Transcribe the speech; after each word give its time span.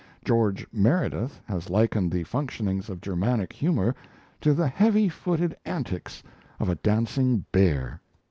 George 0.25 0.65
Meredith 0.73 1.39
has 1.45 1.69
likened 1.69 2.11
the 2.11 2.23
functionings 2.23 2.89
of 2.89 3.01
Germanic 3.01 3.53
humour 3.53 3.93
to 4.41 4.55
the 4.55 4.67
heavy 4.67 5.07
footed 5.07 5.55
antics 5.63 6.23
of 6.59 6.69
a 6.69 6.75
dancing 6.75 7.45
bear. 7.51 8.01